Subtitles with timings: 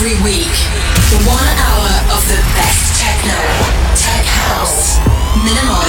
[0.00, 0.54] Every week,
[1.26, 3.34] one hour of the best techno,
[3.98, 5.00] tech house,
[5.42, 5.82] minimal,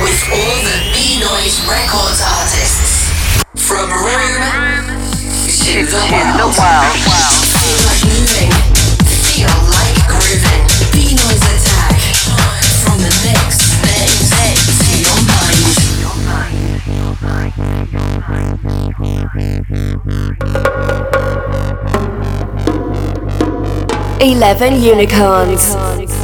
[0.00, 3.12] with all the Beenoise Records artists.
[3.54, 4.96] From Rome
[5.44, 7.37] to the world.
[24.20, 24.32] Mind.
[24.32, 26.17] Eleven unicorns.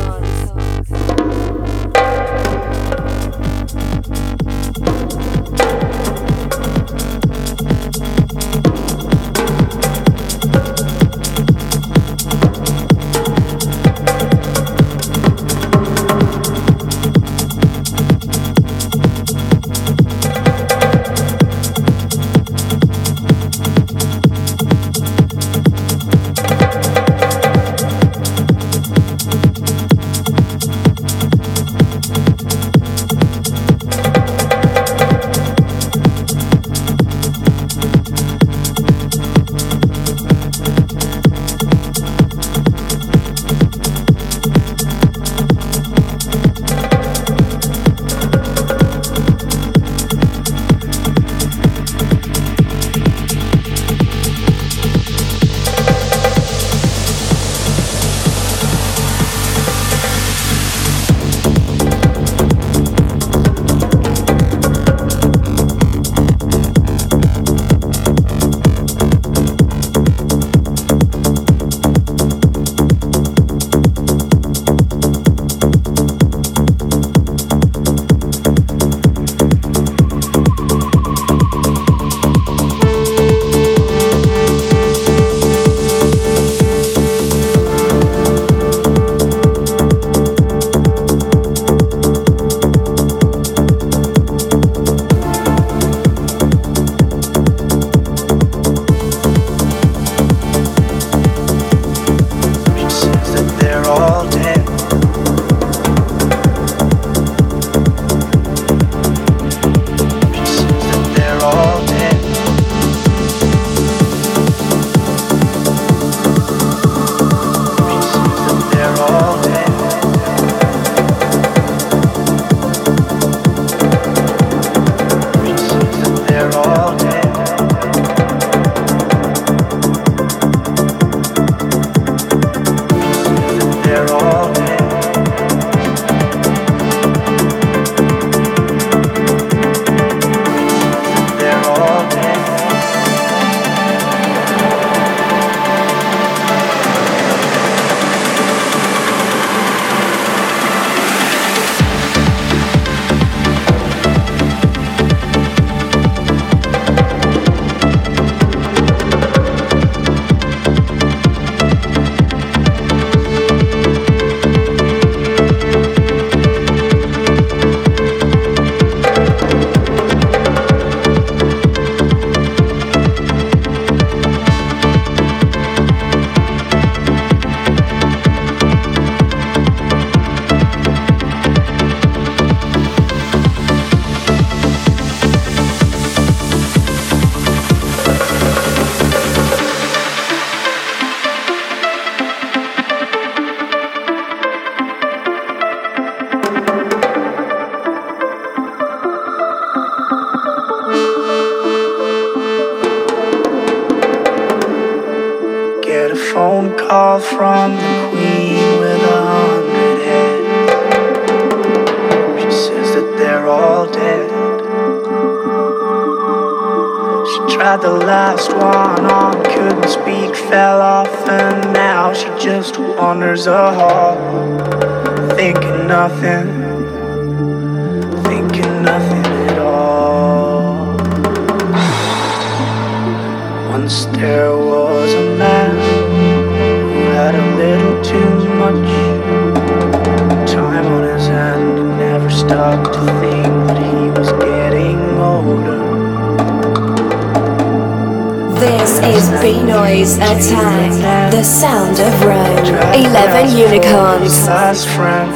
[251.45, 252.57] sound of Rome.
[252.95, 254.47] Eleven unicorns.
[254.47, 255.31] Best friend,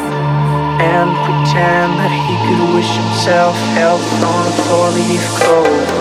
[0.81, 5.98] and pretend that he could wish himself health on a four-leaf clover.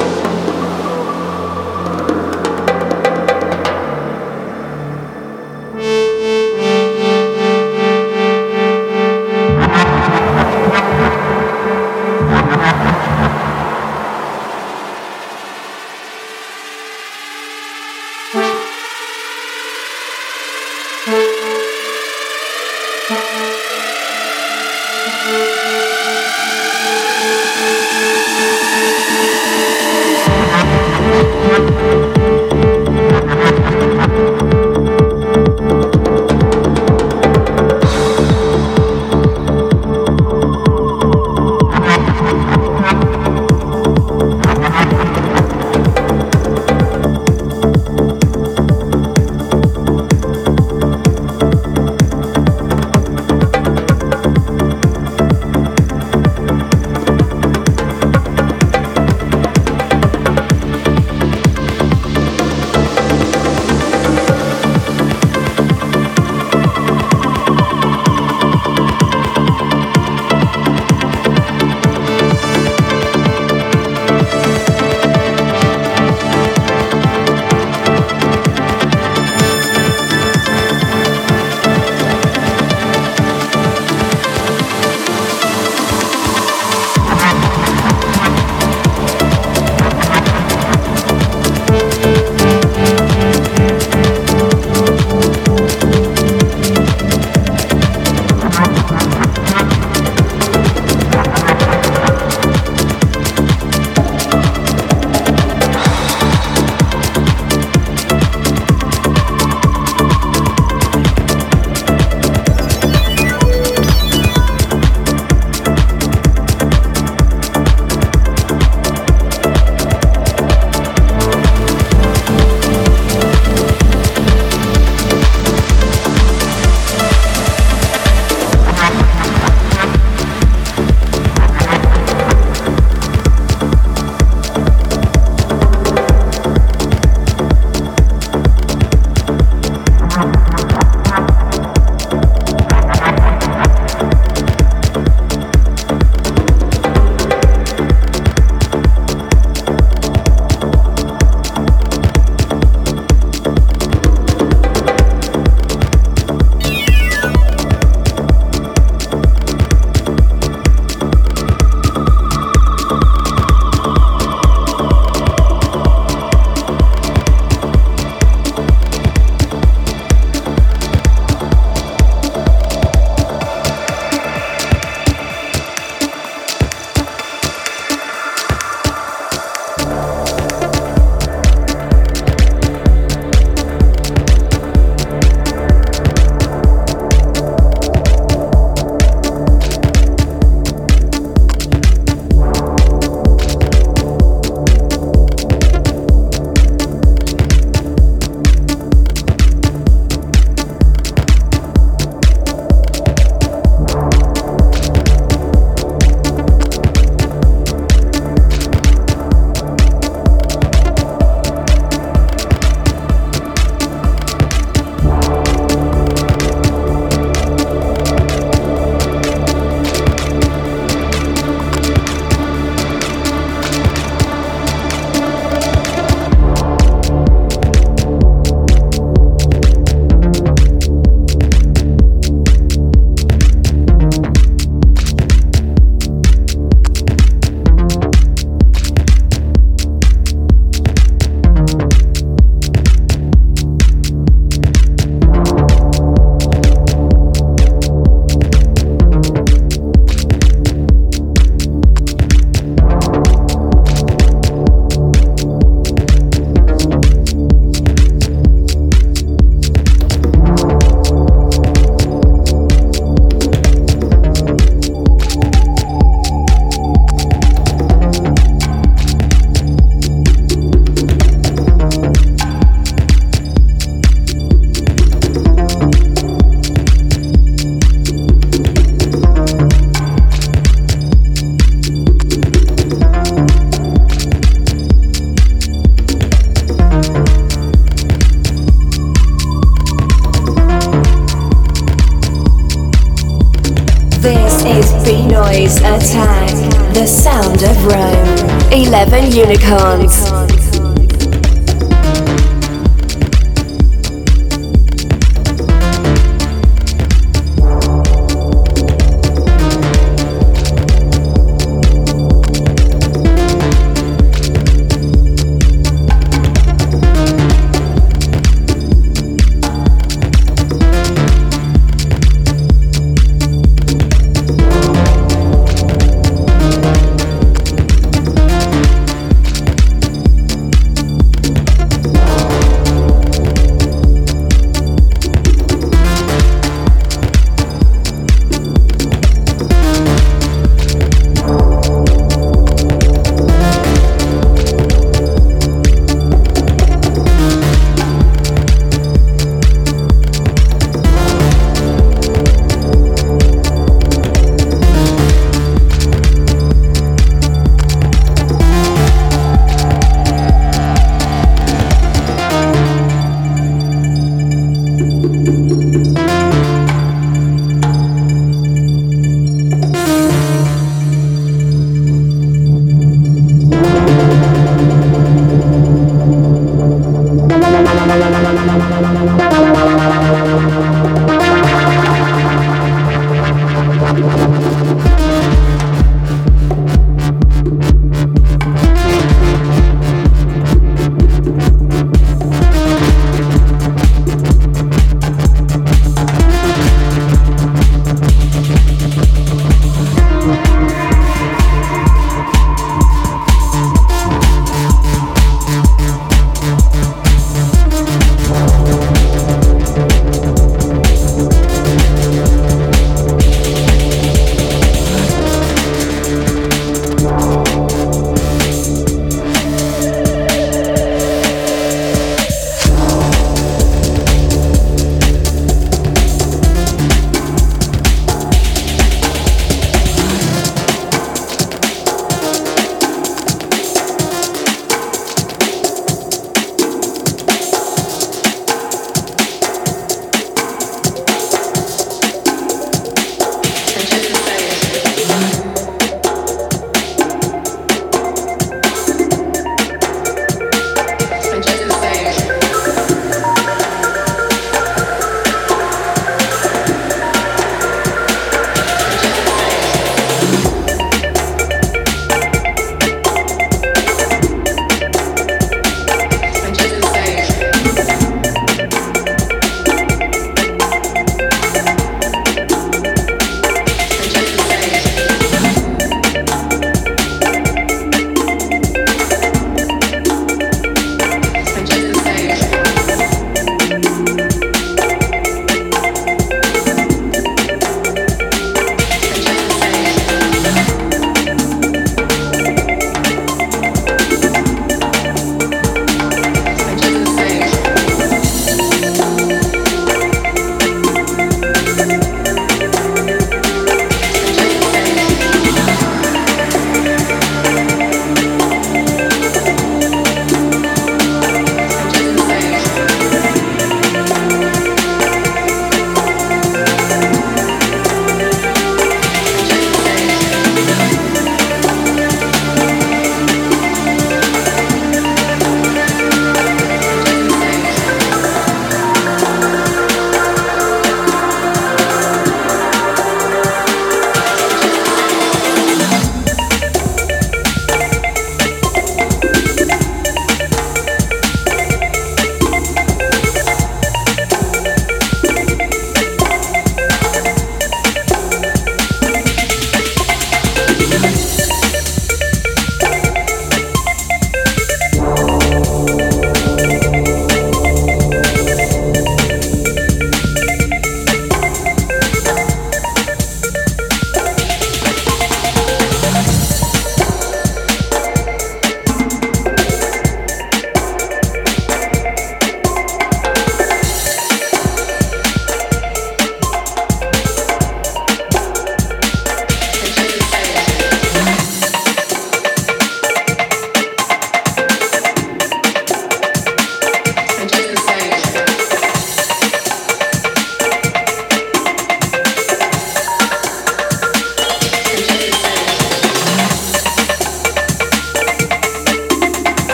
[299.37, 300.16] Unicorns.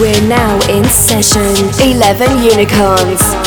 [0.00, 1.54] We're now in session.
[1.86, 3.45] 11 Unicorns.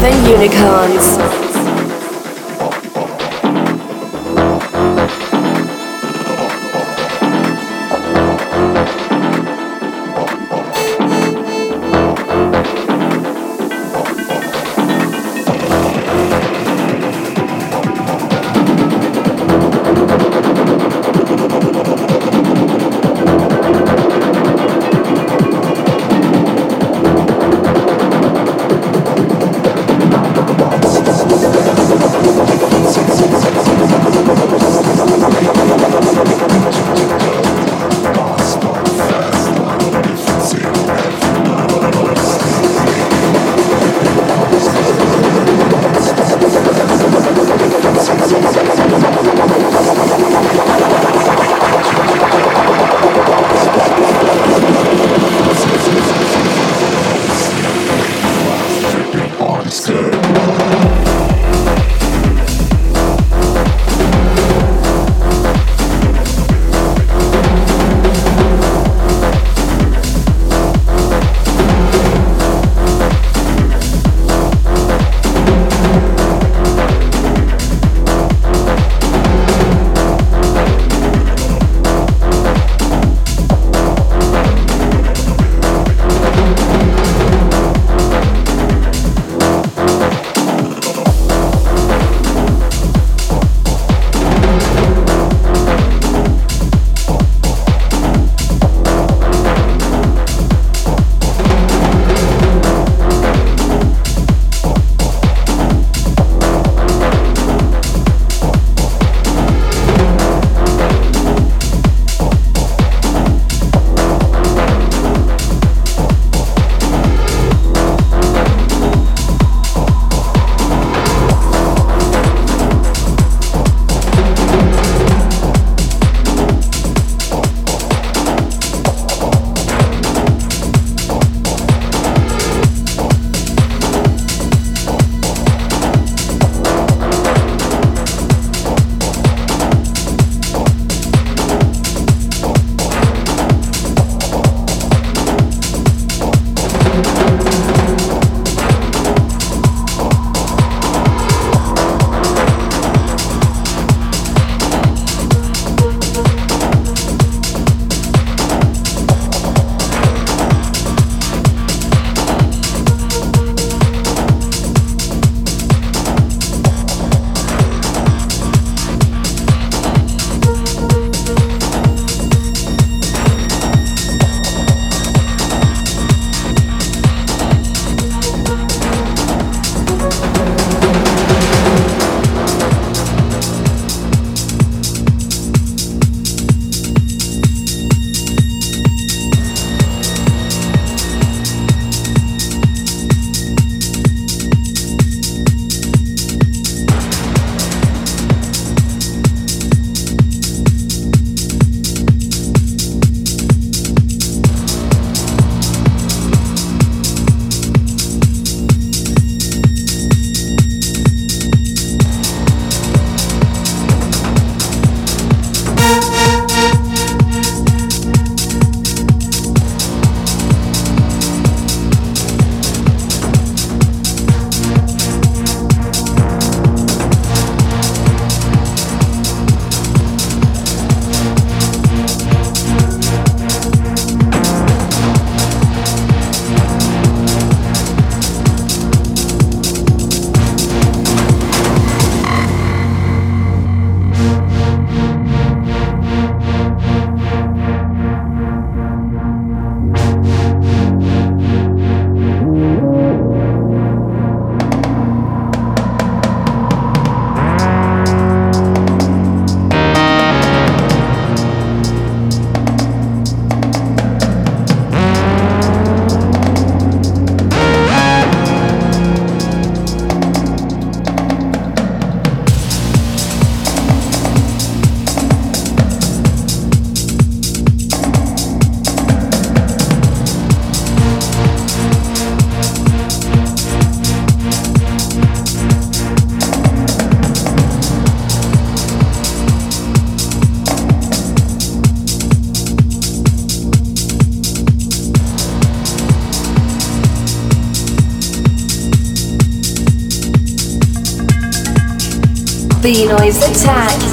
[0.00, 1.49] 11 Unicorns.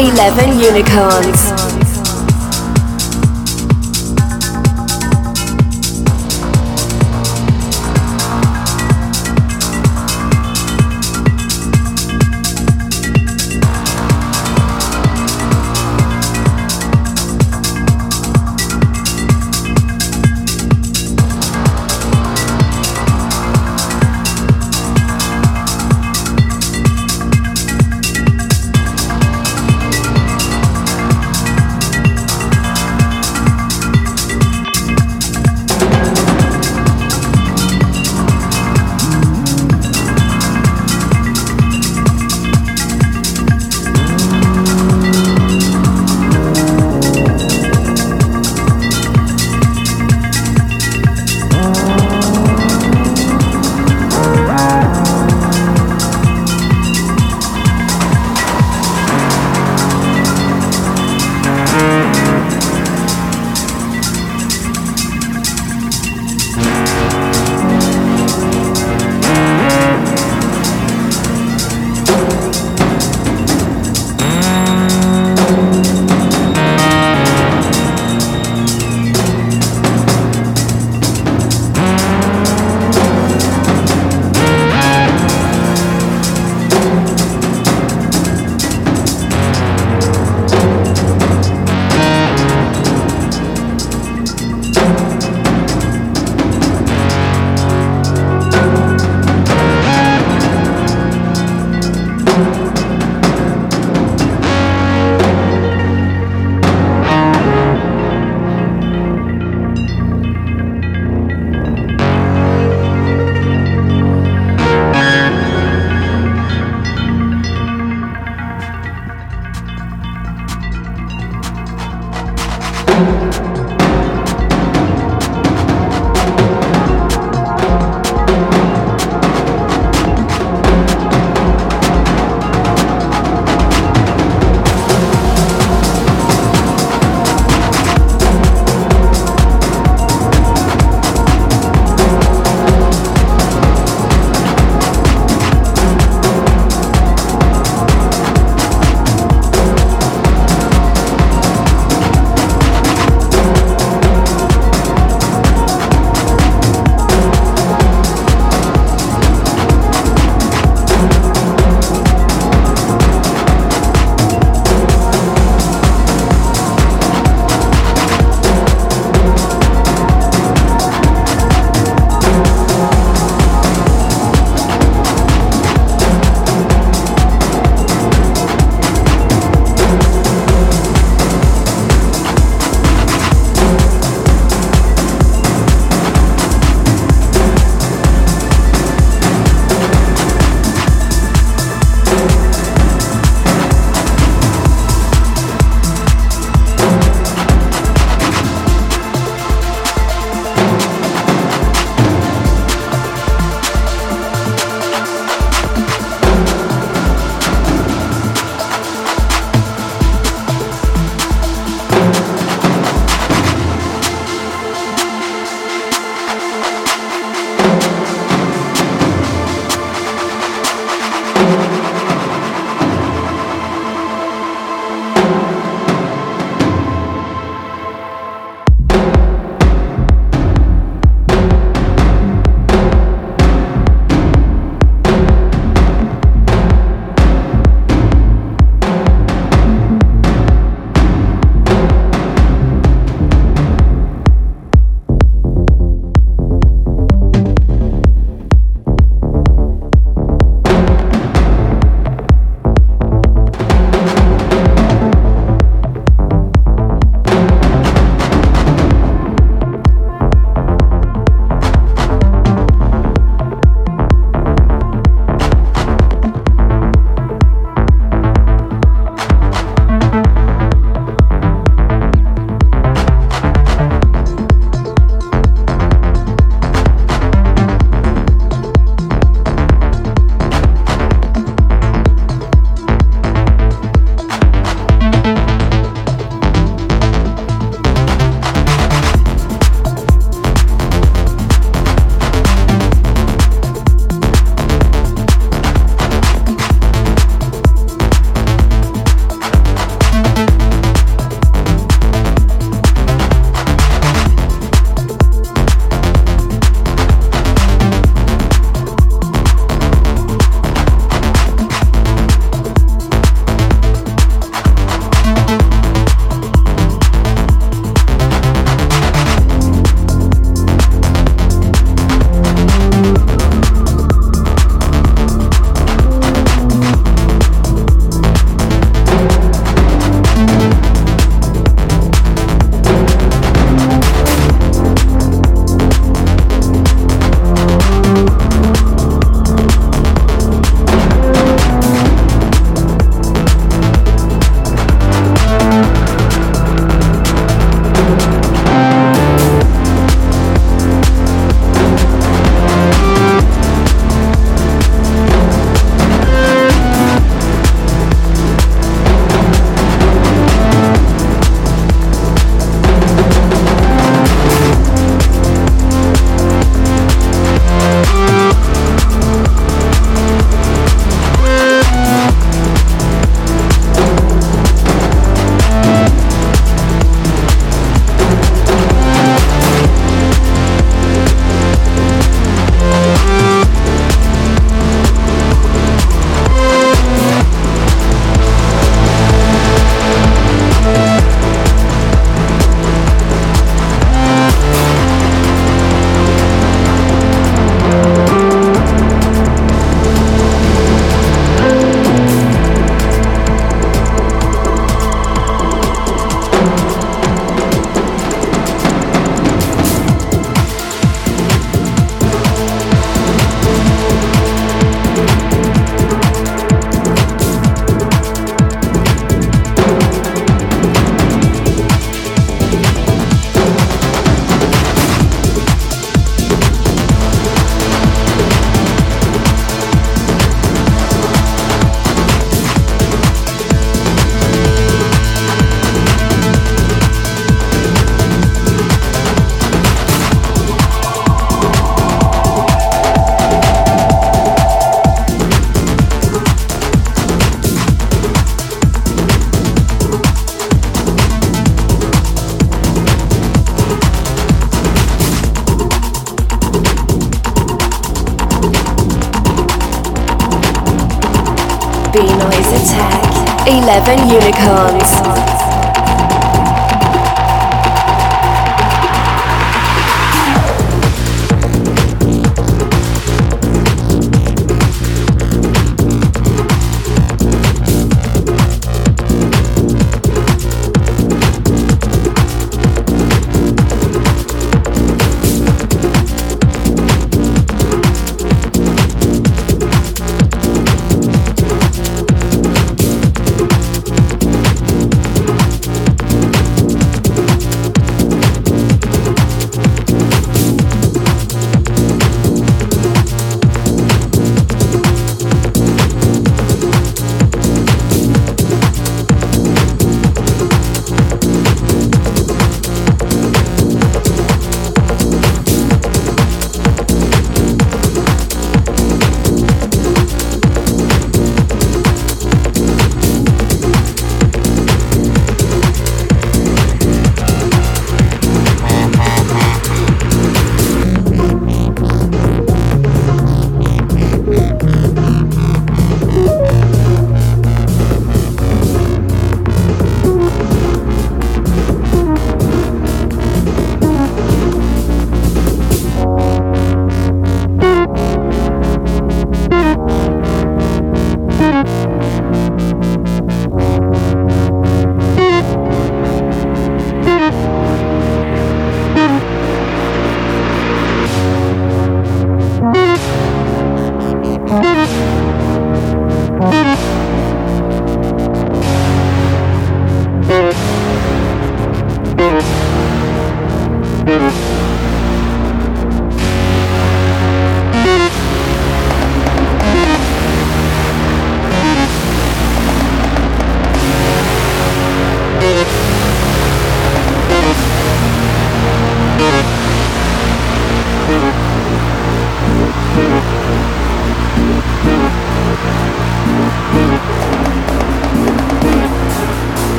[0.00, 1.59] 11 Unicorns.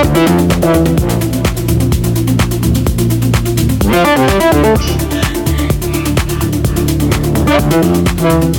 [0.00, 0.16] Thank
[8.56, 8.57] you.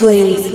[0.00, 0.49] Beenoise